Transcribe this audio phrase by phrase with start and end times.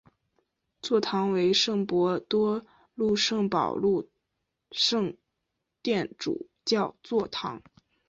[0.81, 2.65] 座堂为圣伯多
[2.95, 4.09] 禄圣保禄
[4.71, 5.15] 圣
[5.83, 7.61] 殿主教座堂。